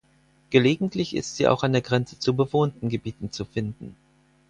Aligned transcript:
Gelegentlich 0.49 1.15
ist 1.15 1.35
sie 1.35 1.47
auch 1.47 1.61
an 1.61 1.73
der 1.73 1.83
Grenze 1.83 2.17
zu 2.17 2.35
bewohnten 2.35 2.89
Gebieten 2.89 3.31
zu 3.31 3.45
finden. 3.45 3.95